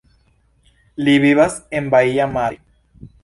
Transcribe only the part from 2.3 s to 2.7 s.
Mare.